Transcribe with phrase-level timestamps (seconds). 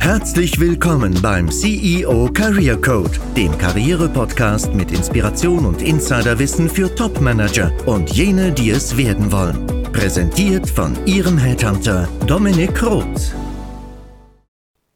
[0.00, 8.10] Herzlich willkommen beim CEO Career Code, dem Karriere-Podcast mit Inspiration und Insiderwissen für Top-Manager und
[8.10, 9.66] jene, die es werden wollen.
[9.92, 13.34] Präsentiert von Ihrem Headhunter Dominik Roth.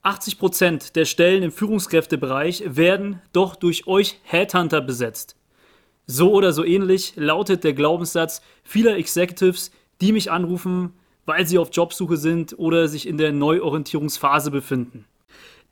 [0.02, 5.36] 80% der Stellen im Führungskräftebereich werden doch durch euch Headhunter besetzt.
[6.06, 10.94] So oder so ähnlich lautet der Glaubenssatz vieler Executives, die mich anrufen,
[11.26, 15.04] weil sie auf Jobsuche sind oder sich in der Neuorientierungsphase befinden.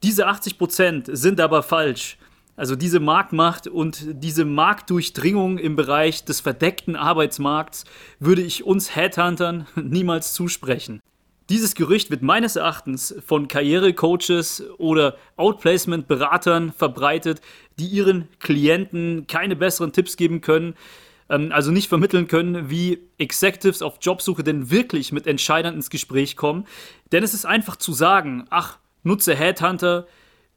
[0.03, 2.17] Diese 80% sind aber falsch.
[2.57, 7.85] Also diese Marktmacht und diese Marktdurchdringung im Bereich des verdeckten Arbeitsmarkts
[8.19, 11.01] würde ich uns Headhuntern niemals zusprechen.
[11.49, 17.41] Dieses Gerücht wird meines Erachtens von Karrierecoaches oder Outplacement-Beratern verbreitet,
[17.79, 20.75] die ihren Klienten keine besseren Tipps geben können,
[21.31, 26.37] ähm, also nicht vermitteln können, wie Executives auf Jobsuche denn wirklich mit Entscheidern ins Gespräch
[26.37, 26.67] kommen.
[27.13, 30.07] Denn es ist einfach zu sagen, ach, nutze Headhunter,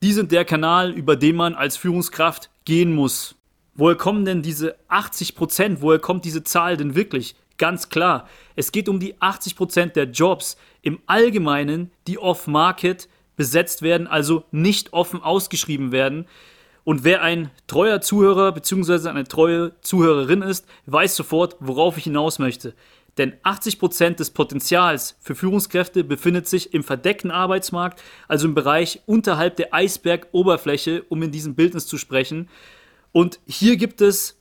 [0.02, 3.36] die sind der Kanal, über den man als Führungskraft gehen muss.
[3.76, 5.82] Woher kommen denn diese 80 Prozent?
[5.82, 7.36] Woher kommt diese Zahl denn wirklich?
[7.58, 13.82] Ganz klar, es geht um die 80 Prozent der Jobs im Allgemeinen, die off-market besetzt
[13.82, 16.26] werden, also nicht offen ausgeschrieben werden.
[16.84, 19.10] Und wer ein treuer Zuhörer bzw.
[19.10, 22.74] eine treue Zuhörerin ist, weiß sofort, worauf ich hinaus möchte.
[23.18, 29.56] Denn 80% des Potenzials für Führungskräfte befindet sich im verdeckten Arbeitsmarkt, also im Bereich unterhalb
[29.56, 32.50] der Eisbergoberfläche, um in diesem Bildnis zu sprechen.
[33.12, 34.40] Und hier gibt es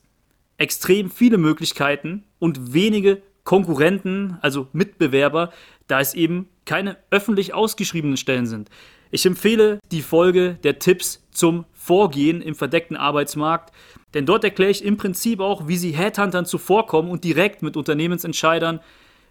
[0.57, 5.51] extrem viele Möglichkeiten und wenige Konkurrenten, also Mitbewerber,
[5.87, 8.69] da es eben keine öffentlich ausgeschriebenen Stellen sind.
[9.11, 13.73] Ich empfehle die Folge der Tipps zum Vorgehen im verdeckten Arbeitsmarkt,
[14.13, 18.79] denn dort erkläre ich im Prinzip auch, wie Sie Headhuntern zuvorkommen und direkt mit Unternehmensentscheidern,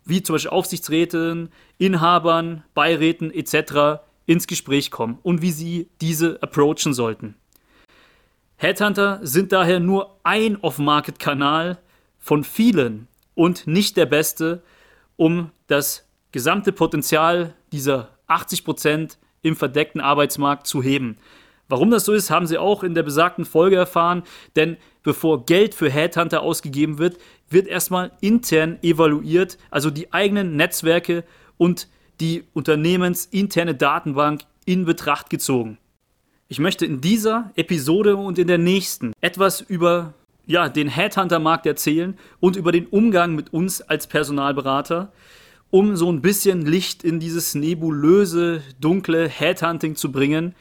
[0.04, 4.02] wie zum Beispiel Aufsichtsräten, Inhabern, Beiräten etc.
[4.26, 7.36] ins Gespräch kommen und wie Sie diese approachen sollten.
[8.56, 11.78] Headhunter sind daher nur ein Off-Market-Kanal
[12.18, 14.62] von vielen und nicht der beste,
[15.16, 21.16] um das gesamte Potenzial dieser 80 Prozent im verdeckten Arbeitsmarkt zu heben.
[21.72, 24.24] Warum das so ist, haben Sie auch in der besagten Folge erfahren,
[24.56, 27.16] denn bevor Geld für Headhunter ausgegeben wird,
[27.48, 31.24] wird erstmal intern evaluiert, also die eigenen Netzwerke
[31.56, 31.88] und
[32.20, 35.78] die unternehmensinterne Datenbank in Betracht gezogen.
[36.48, 40.12] Ich möchte in dieser Episode und in der nächsten etwas über
[40.44, 45.10] ja, den Headhunter-Markt erzählen und über den Umgang mit uns als Personalberater
[45.70, 50.54] um so ein bisschen Licht in dieses nebulöse, dunkle Headhunting zu bringen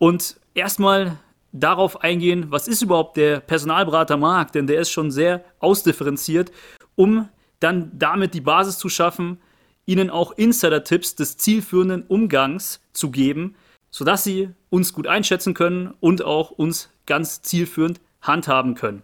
[0.00, 1.18] und erstmal
[1.52, 6.50] darauf eingehen, was ist überhaupt der Personalberatermarkt, denn der ist schon sehr ausdifferenziert,
[6.96, 7.28] um
[7.60, 9.38] dann damit die Basis zu schaffen,
[9.84, 13.56] Ihnen auch Insider-Tipps des zielführenden Umgangs zu geben,
[13.90, 19.02] sodass Sie uns gut einschätzen können und auch uns ganz zielführend handhaben können.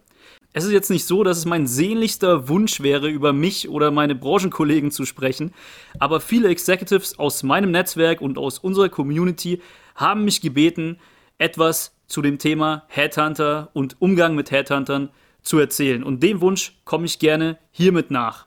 [0.53, 4.15] Es ist jetzt nicht so, dass es mein sehnlichster Wunsch wäre, über mich oder meine
[4.15, 5.53] Branchenkollegen zu sprechen,
[5.99, 9.61] aber viele Executives aus meinem Netzwerk und aus unserer Community
[9.97, 10.99] haben mich gebeten,
[11.37, 15.09] etwas zu dem Thema Headhunter und Umgang mit Headhuntern
[15.41, 16.03] zu erzählen.
[16.03, 18.45] Und dem Wunsch komme ich gerne hiermit nach.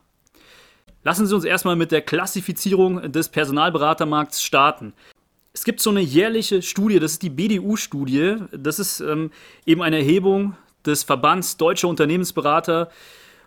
[1.03, 4.93] Lassen Sie uns erstmal mit der Klassifizierung des Personalberatermarkts starten.
[5.53, 8.37] Es gibt so eine jährliche Studie, das ist die BDU-Studie.
[8.51, 9.31] Das ist ähm,
[9.65, 12.89] eben eine Erhebung des Verbands Deutscher Unternehmensberater.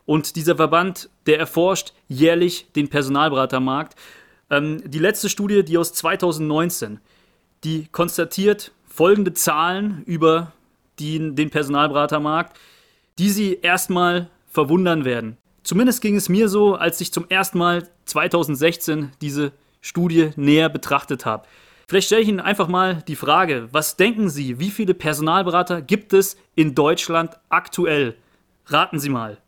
[0.05, 3.95] Und dieser Verband, der erforscht jährlich den Personalberatermarkt.
[4.51, 7.01] Ähm, die letzte Studie, die aus 2019,
[7.65, 10.53] die konstatiert folgende Zahlen über
[10.99, 12.57] die, den Personalberatermarkt,
[13.19, 15.37] die Sie erstmal verwundern werden.
[15.63, 21.25] Zumindest ging es mir so, als ich zum ersten Mal 2016 diese Studie näher betrachtet
[21.25, 21.47] habe.
[21.89, 26.13] Vielleicht stelle ich Ihnen einfach mal die Frage, was denken Sie, wie viele Personalberater gibt
[26.13, 28.17] es in Deutschland aktuell?
[28.67, 29.39] Raten Sie mal.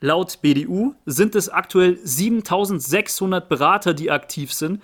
[0.00, 4.82] Laut BDU sind es aktuell 7600 Berater, die aktiv sind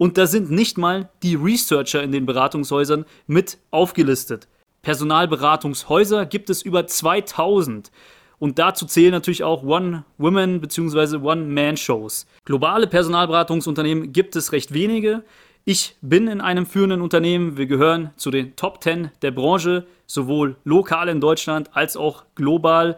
[0.00, 4.48] und da sind nicht mal die Researcher in den Beratungshäusern mit aufgelistet.
[4.80, 7.90] Personalberatungshäuser gibt es über 2000
[8.38, 11.18] und dazu zählen natürlich auch One-Women- bzw.
[11.18, 12.26] One-Man-Shows.
[12.46, 15.22] Globale Personalberatungsunternehmen gibt es recht wenige.
[15.66, 17.58] Ich bin in einem führenden Unternehmen.
[17.58, 22.96] Wir gehören zu den Top 10 der Branche, sowohl lokal in Deutschland als auch global.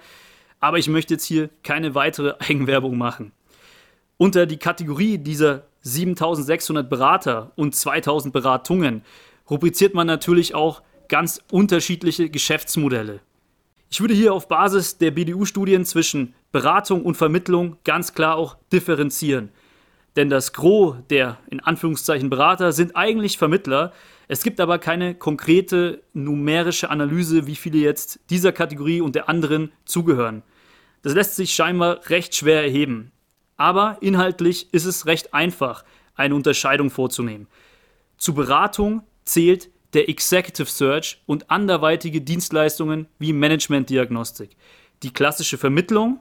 [0.61, 3.33] Aber ich möchte jetzt hier keine weitere Eigenwerbung machen.
[4.19, 9.03] Unter die Kategorie dieser 7600 Berater und 2000 Beratungen
[9.51, 13.21] rubriziert man natürlich auch ganz unterschiedliche Geschäftsmodelle.
[13.91, 19.51] Ich würde hier auf Basis der BDU-Studien zwischen Beratung und Vermittlung ganz klar auch differenzieren.
[20.17, 23.93] denn das Gros der in Anführungszeichen Berater sind eigentlich Vermittler.
[24.29, 29.73] Es gibt aber keine konkrete numerische Analyse, wie viele jetzt dieser Kategorie und der anderen
[29.85, 30.43] zugehören.
[31.03, 33.12] Das lässt sich scheinbar recht schwer erheben.
[33.63, 35.85] Aber inhaltlich ist es recht einfach,
[36.17, 37.47] eine Unterscheidung vorzunehmen.
[38.17, 44.57] Zur Beratung zählt der Executive Search und anderweitige Dienstleistungen wie Management-Diagnostik.
[45.05, 46.19] Die klassische Vermittlung,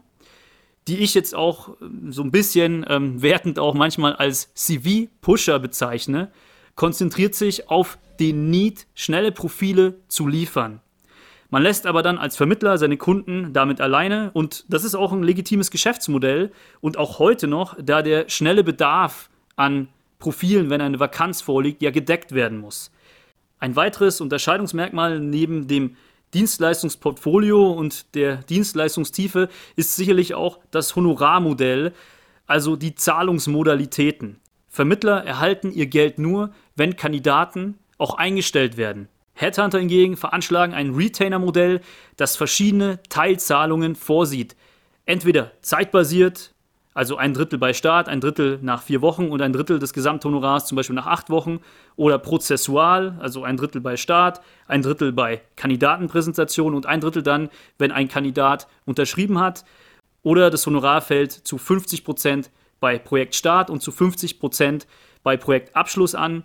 [0.87, 6.31] die ich jetzt auch ähm, so ein bisschen ähm, wertend auch manchmal als CV-Pusher bezeichne,
[6.75, 10.79] konzentriert sich auf den Need, schnelle Profile zu liefern.
[11.51, 15.21] Man lässt aber dann als Vermittler seine Kunden damit alleine und das ist auch ein
[15.21, 21.41] legitimes Geschäftsmodell und auch heute noch, da der schnelle Bedarf an Profilen, wenn eine Vakanz
[21.41, 22.89] vorliegt, ja gedeckt werden muss.
[23.59, 25.97] Ein weiteres Unterscheidungsmerkmal neben dem
[26.33, 31.91] Dienstleistungsportfolio und der Dienstleistungstiefe ist sicherlich auch das Honorarmodell,
[32.47, 34.39] also die Zahlungsmodalitäten.
[34.69, 39.09] Vermittler erhalten ihr Geld nur, wenn Kandidaten auch eingestellt werden.
[39.41, 41.81] Headhunter hingegen veranschlagen ein Retainer-Modell,
[42.15, 44.55] das verschiedene Teilzahlungen vorsieht.
[45.05, 46.53] Entweder zeitbasiert,
[46.93, 50.67] also ein Drittel bei Start, ein Drittel nach vier Wochen und ein Drittel des Gesamthonorars
[50.67, 51.61] zum Beispiel nach acht Wochen.
[51.95, 57.49] Oder prozessual, also ein Drittel bei Start, ein Drittel bei Kandidatenpräsentation und ein Drittel dann,
[57.77, 59.63] wenn ein Kandidat unterschrieben hat.
[60.21, 64.85] Oder das Honorar fällt zu 50 Prozent bei Projektstart und zu 50 Prozent
[65.23, 66.43] bei Projektabschluss an.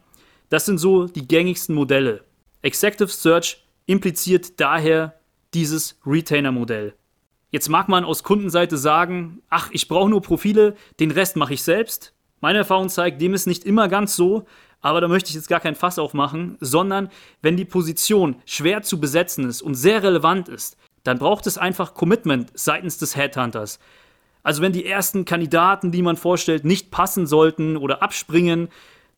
[0.49, 2.25] Das sind so die gängigsten Modelle.
[2.67, 5.15] Executive Search impliziert daher
[5.55, 6.95] dieses Retainer-Modell.
[7.53, 11.63] Jetzt mag man aus Kundenseite sagen, ach, ich brauche nur Profile, den Rest mache ich
[11.63, 12.13] selbst.
[12.41, 14.47] Meine Erfahrung zeigt, dem ist nicht immer ganz so,
[14.81, 17.09] aber da möchte ich jetzt gar kein Fass aufmachen, sondern
[17.41, 21.95] wenn die Position schwer zu besetzen ist und sehr relevant ist, dann braucht es einfach
[21.95, 23.79] Commitment seitens des Headhunters.
[24.43, 28.69] Also wenn die ersten Kandidaten, die man vorstellt, nicht passen sollten oder abspringen,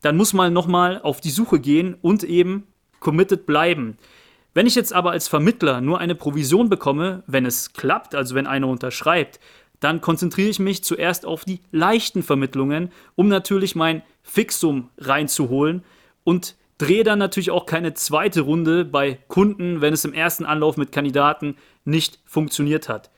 [0.01, 2.67] dann muss man nochmal auf die Suche gehen und eben
[2.99, 3.97] committed bleiben.
[4.53, 8.47] Wenn ich jetzt aber als Vermittler nur eine Provision bekomme, wenn es klappt, also wenn
[8.47, 9.39] einer unterschreibt,
[9.79, 15.83] dann konzentriere ich mich zuerst auf die leichten Vermittlungen, um natürlich mein Fixum reinzuholen
[16.23, 20.77] und drehe dann natürlich auch keine zweite Runde bei Kunden, wenn es im ersten Anlauf
[20.77, 21.55] mit Kandidaten
[21.85, 23.09] nicht funktioniert hat.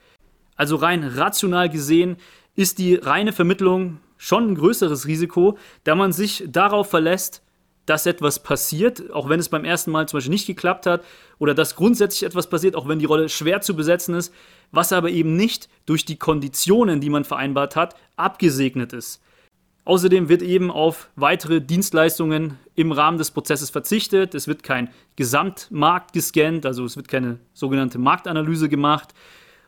[0.56, 2.18] Also rein rational gesehen
[2.56, 7.42] ist die reine Vermittlung schon ein größeres Risiko, da man sich darauf verlässt,
[7.92, 11.04] dass etwas passiert, auch wenn es beim ersten Mal zum Beispiel nicht geklappt hat,
[11.40, 14.34] oder dass grundsätzlich etwas passiert, auch wenn die Rolle schwer zu besetzen ist,
[14.72, 19.22] was aber eben nicht durch die Konditionen, die man vereinbart hat, abgesegnet ist.
[19.84, 24.36] Außerdem wird eben auf weitere Dienstleistungen im Rahmen des Prozesses verzichtet.
[24.36, 29.14] Es wird kein Gesamtmarkt gescannt, also es wird keine sogenannte Marktanalyse gemacht.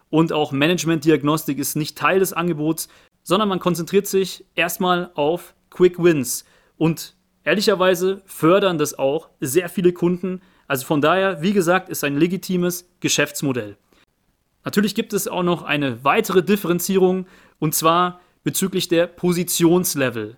[0.09, 2.87] Und auch Managementdiagnostik ist nicht Teil des Angebots,
[3.23, 6.45] sondern man konzentriert sich erstmal auf Quick Wins.
[6.77, 10.42] Und Ehrlicherweise fördern das auch sehr viele Kunden.
[10.68, 13.78] Also von daher, wie gesagt, ist ein legitimes Geschäftsmodell.
[14.63, 17.25] Natürlich gibt es auch noch eine weitere Differenzierung
[17.60, 20.38] und zwar bezüglich der Positionslevel.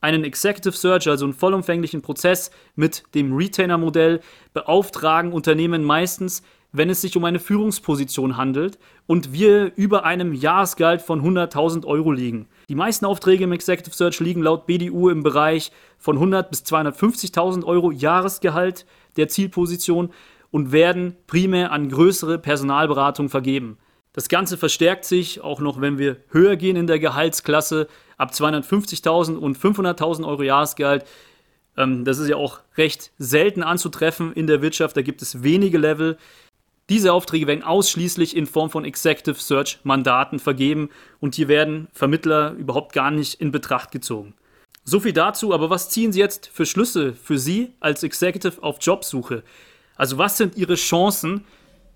[0.00, 4.20] Einen Executive Search, also einen vollumfänglichen Prozess mit dem Retainer-Modell,
[4.54, 6.42] beauftragen Unternehmen meistens
[6.72, 12.12] wenn es sich um eine Führungsposition handelt und wir über einem Jahresgehalt von 100.000 Euro
[12.12, 12.46] liegen.
[12.68, 17.64] Die meisten Aufträge im Executive Search liegen laut BDU im Bereich von 100 bis 250.000
[17.64, 18.84] Euro Jahresgehalt
[19.16, 20.10] der Zielposition
[20.50, 23.78] und werden primär an größere Personalberatungen vergeben.
[24.12, 27.88] Das Ganze verstärkt sich auch noch, wenn wir höher gehen in der Gehaltsklasse
[28.18, 31.06] ab 250.000 und 500.000 Euro Jahresgehalt.
[31.78, 34.96] Ähm, das ist ja auch recht selten anzutreffen in der Wirtschaft.
[34.96, 36.18] Da gibt es wenige Level.
[36.88, 40.88] Diese Aufträge werden ausschließlich in Form von Executive Search Mandaten vergeben
[41.20, 44.34] und hier werden Vermittler überhaupt gar nicht in Betracht gezogen.
[44.84, 48.78] So viel dazu, aber was ziehen Sie jetzt für Schlüsse für Sie als Executive auf
[48.80, 49.42] Jobsuche?
[49.96, 51.44] Also was sind Ihre Chancen,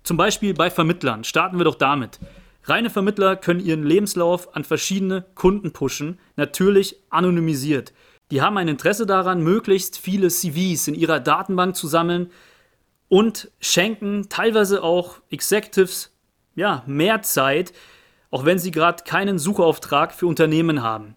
[0.03, 1.23] zum Beispiel bei Vermittlern?
[1.23, 2.19] Starten wir doch damit.
[2.65, 7.93] Reine Vermittler können ihren Lebenslauf an verschiedene Kunden pushen, natürlich anonymisiert.
[8.31, 12.29] Die haben ein Interesse daran, möglichst viele CVs in ihrer Datenbank zu sammeln,
[13.13, 16.09] und schenken teilweise auch Executives
[16.55, 17.71] ja, mehr Zeit,
[18.31, 21.15] auch wenn sie gerade keinen Suchauftrag für Unternehmen haben.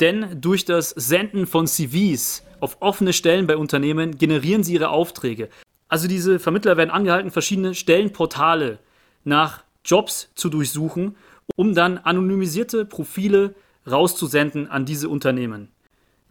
[0.00, 5.50] Denn durch das Senden von CVs auf offene Stellen bei Unternehmen generieren sie ihre Aufträge.
[5.86, 8.80] Also diese Vermittler werden angehalten, verschiedene Stellenportale
[9.22, 11.14] nach Jobs zu durchsuchen,
[11.54, 13.54] um dann anonymisierte Profile
[13.88, 15.68] rauszusenden an diese Unternehmen.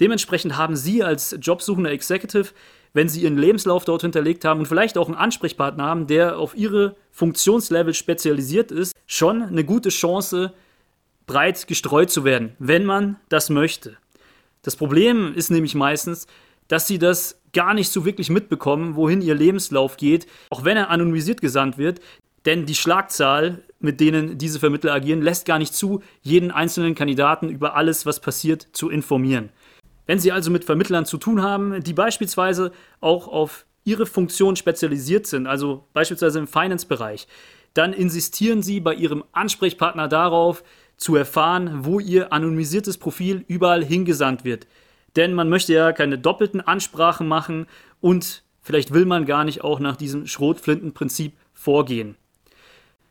[0.01, 2.49] Dementsprechend haben Sie als jobsuchender Executive
[2.93, 6.55] wenn sie ihren Lebenslauf dort hinterlegt haben und vielleicht auch einen Ansprechpartner haben, der auf
[6.55, 10.53] ihre Funktionslevel spezialisiert ist, schon eine gute Chance,
[11.27, 13.97] breit gestreut zu werden, wenn man das möchte.
[14.63, 16.27] Das Problem ist nämlich meistens,
[16.67, 20.89] dass sie das gar nicht so wirklich mitbekommen, wohin ihr Lebenslauf geht, auch wenn er
[20.89, 21.99] anonymisiert gesandt wird.
[22.45, 27.49] Denn die Schlagzahl, mit denen diese Vermittler agieren, lässt gar nicht zu, jeden einzelnen Kandidaten
[27.49, 29.49] über alles, was passiert, zu informieren.
[30.09, 35.27] Wenn Sie also mit Vermittlern zu tun haben, die beispielsweise auch auf Ihre Funktion spezialisiert
[35.27, 37.27] sind, also beispielsweise im Finance-Bereich,
[37.75, 40.63] dann insistieren Sie bei Ihrem Ansprechpartner darauf,
[40.97, 44.65] zu erfahren, wo Ihr anonymisiertes Profil überall hingesandt wird.
[45.15, 47.67] Denn man möchte ja keine doppelten Ansprachen machen
[48.01, 52.15] und vielleicht will man gar nicht auch nach diesem Schrotflintenprinzip vorgehen.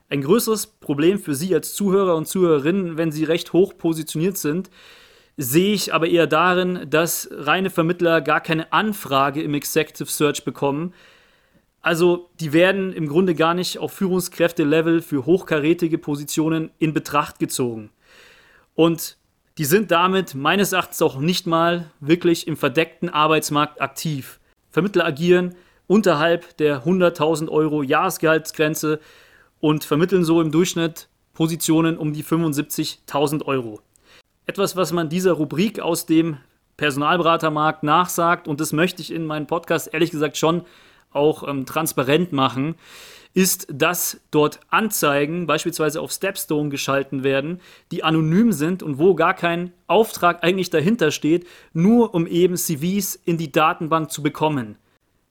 [0.09, 4.69] Ein größeres Problem für Sie als Zuhörer und Zuhörerinnen, wenn Sie recht hoch positioniert sind,
[5.41, 10.93] sehe ich aber eher darin, dass reine Vermittler gar keine Anfrage im Executive Search bekommen.
[11.81, 17.91] Also die werden im Grunde gar nicht auf Führungskräfte-Level für hochkarätige Positionen in Betracht gezogen.
[18.75, 19.17] Und
[19.59, 24.41] die sind damit meines Erachtens auch nicht mal wirklich im verdeckten Arbeitsmarkt aktiv.
[24.71, 25.55] Vermittler agieren
[25.87, 28.99] unterhalb der 100.000 Euro Jahresgehaltsgrenze
[29.61, 33.81] und vermitteln so im Durchschnitt Positionen um die 75.000 Euro.
[34.49, 36.39] Etwas, was man dieser Rubrik aus dem
[36.79, 40.63] Personalberatermarkt nachsagt, und das möchte ich in meinem Podcast ehrlich gesagt schon
[41.11, 42.77] auch ähm, transparent machen,
[43.35, 47.61] ist, dass dort Anzeigen beispielsweise auf Stepstone geschalten werden,
[47.93, 53.21] die anonym sind und wo gar kein Auftrag eigentlich dahinter steht, nur um eben CVs
[53.27, 54.77] in die Datenbank zu bekommen.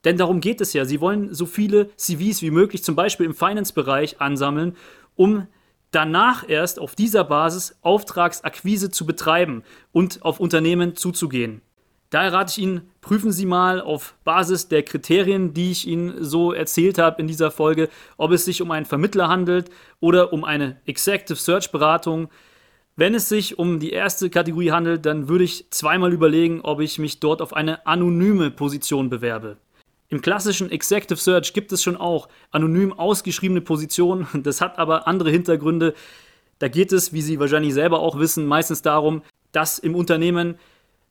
[0.06, 0.86] Denn darum geht es ja.
[0.86, 4.76] Sie wollen so viele CVs wie möglich, zum Beispiel im Finance-Bereich, ansammeln,
[5.16, 5.48] um
[5.92, 11.62] danach erst auf dieser Basis Auftragsakquise zu betreiben und auf Unternehmen zuzugehen.
[12.10, 16.54] Daher rate ich Ihnen, prüfen Sie mal auf Basis der Kriterien, die ich Ihnen so
[16.54, 20.80] erzählt habe in dieser Folge, ob es sich um einen Vermittler handelt oder um eine
[20.86, 22.30] Executive Search Beratung.
[22.96, 26.98] Wenn es sich um die erste Kategorie handelt, dann würde ich zweimal überlegen, ob ich
[26.98, 29.58] mich dort auf eine anonyme Position bewerbe.
[30.10, 34.28] Im klassischen Executive Search gibt es schon auch anonym ausgeschriebene Positionen.
[34.44, 35.94] Das hat aber andere Hintergründe.
[36.60, 39.22] Da geht es, wie Sie wahrscheinlich selber auch wissen, meistens darum,
[39.52, 40.58] dass im Unternehmen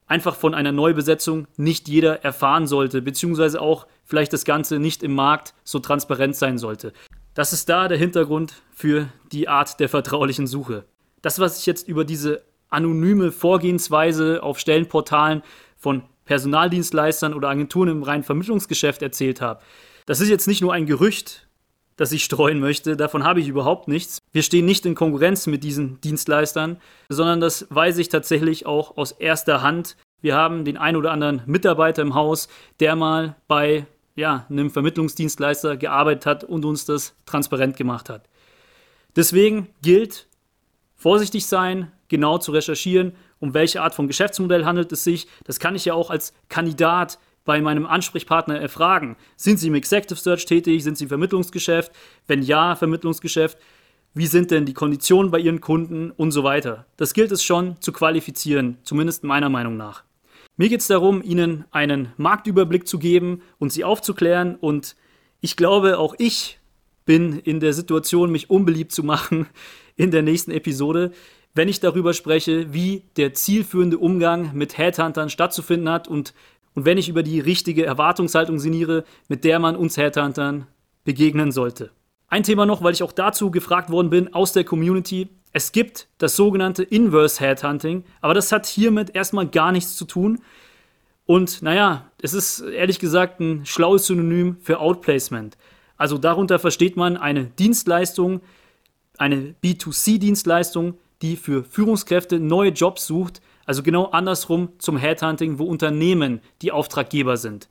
[0.07, 5.15] einfach von einer Neubesetzung nicht jeder erfahren sollte, beziehungsweise auch vielleicht das Ganze nicht im
[5.15, 6.93] Markt so transparent sein sollte.
[7.35, 10.85] Das ist da der Hintergrund für die Art der vertraulichen Suche.
[11.23, 15.43] Das, was ich jetzt über diese anonyme Vorgehensweise auf Stellenportalen
[15.77, 19.63] von Personaldienstleistern oder Agenturen im reinen Vermittlungsgeschäft erzählt habe.
[20.05, 21.47] Das ist jetzt nicht nur ein Gerücht,
[21.97, 24.19] das ich streuen möchte, davon habe ich überhaupt nichts.
[24.31, 26.77] Wir stehen nicht in Konkurrenz mit diesen Dienstleistern,
[27.09, 29.97] sondern das weiß ich tatsächlich auch aus erster Hand.
[30.21, 32.49] Wir haben den ein oder anderen Mitarbeiter im Haus,
[32.81, 38.29] der mal bei ja, einem Vermittlungsdienstleister gearbeitet hat und uns das transparent gemacht hat.
[39.15, 40.27] Deswegen gilt,
[40.95, 45.27] vorsichtig sein, genau zu recherchieren um welche Art von Geschäftsmodell handelt es sich.
[45.45, 49.17] Das kann ich ja auch als Kandidat bei meinem Ansprechpartner erfragen.
[49.37, 50.83] Sind Sie im Executive Search tätig?
[50.83, 51.93] Sind Sie im Vermittlungsgeschäft?
[52.27, 53.59] Wenn ja, Vermittlungsgeschäft.
[54.15, 56.87] Wie sind denn die Konditionen bei Ihren Kunden und so weiter?
[56.97, 60.05] Das gilt es schon zu qualifizieren, zumindest meiner Meinung nach.
[60.57, 64.97] Mir geht es darum, Ihnen einen Marktüberblick zu geben und Sie aufzuklären und
[65.43, 66.59] ich glaube, auch ich
[67.05, 69.47] bin in der Situation, mich unbeliebt zu machen
[69.97, 71.13] in der nächsten Episode
[71.57, 76.35] wenn ich darüber spreche, wie der zielführende Umgang mit Headhuntern stattzufinden hat und,
[76.75, 80.67] und wenn ich über die richtige Erwartungshaltung sinniere, mit der man uns Headhuntern
[81.05, 81.91] begegnen sollte.
[82.29, 85.29] Ein Thema noch, weil ich auch dazu gefragt worden bin aus der Community.
[85.53, 90.41] Es gibt das sogenannte Inverse Headhunting, aber das hat hiermit erstmal gar nichts zu tun.
[91.25, 95.57] Und naja, es ist ehrlich gesagt ein schlaues Synonym für Outplacement.
[95.97, 98.43] Also darunter versteht man eine Dienstleistung,
[99.17, 106.41] eine B2C-Dienstleistung, die für Führungskräfte neue Jobs sucht, also genau andersrum zum Headhunting, wo Unternehmen
[106.63, 107.69] die Auftraggeber sind.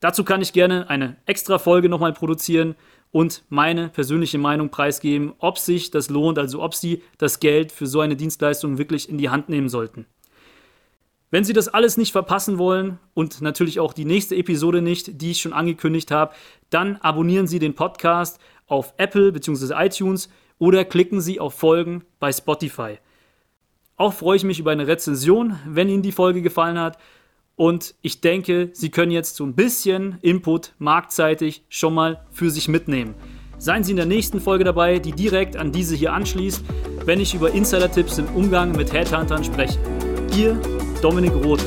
[0.00, 2.74] Dazu kann ich gerne eine extra Folge nochmal produzieren
[3.10, 7.86] und meine persönliche Meinung preisgeben, ob sich das lohnt, also ob Sie das Geld für
[7.86, 10.06] so eine Dienstleistung wirklich in die Hand nehmen sollten.
[11.30, 15.32] Wenn Sie das alles nicht verpassen wollen und natürlich auch die nächste Episode nicht, die
[15.32, 16.34] ich schon angekündigt habe,
[16.70, 19.74] dann abonnieren Sie den Podcast auf Apple bzw.
[19.76, 22.98] iTunes oder klicken Sie auf Folgen bei Spotify.
[23.96, 26.98] Auch freue ich mich über eine Rezension, wenn Ihnen die Folge gefallen hat.
[27.56, 32.66] Und ich denke, Sie können jetzt so ein bisschen Input marktseitig schon mal für sich
[32.66, 33.14] mitnehmen.
[33.58, 36.64] Seien Sie in der nächsten Folge dabei, die direkt an diese hier anschließt,
[37.04, 39.78] wenn ich über Insider-Tipps im Umgang mit Headhuntern spreche.
[40.36, 40.60] Ihr
[41.00, 41.64] Dominik Roth.